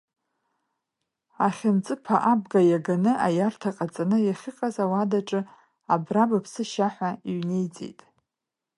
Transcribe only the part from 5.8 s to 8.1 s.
абра быԥсы шьа, ҳәа иҩнеиҵеит.